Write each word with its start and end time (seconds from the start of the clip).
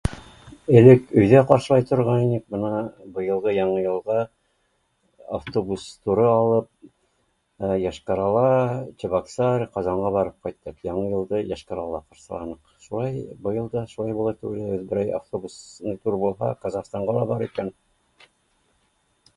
Элек 0.79 1.03
өйҙә 1.23 1.41
ҡаршылай 1.49 1.83
торған 1.89 2.21
инек 2.21 2.43
бына 2.53 2.77
быйылғы 3.17 3.51
яңы 3.55 3.81
йылға 3.83 4.23
автобус 5.39 5.83
туры 6.07 6.25
алып 6.31 6.71
Йошкар-Ола, 7.85 8.47
Чебоксары, 9.05 9.67
Ҡазанға 9.77 10.13
барып 10.19 10.39
ҡайттыҡ, 10.51 10.81
яңы 10.91 11.05
йылды 11.13 11.43
Йошкар-Ола 11.51 12.01
ҡаршыланыҡ 12.09 12.73
шулай 12.89 13.21
быйыл 13.47 13.69
да 13.79 13.85
шулай 13.95 14.17
булыр 14.21 14.41
тип 14.43 14.49
уйлайбыҙ 14.55 14.89
берәй 14.95 15.15
автобус 15.23 15.61
тур 15.87 16.21
булһа 16.27 16.53
Ҡаҙағстанға 16.67 17.19
ла 17.23 17.29
барып 17.33 17.51
етәм 17.51 17.71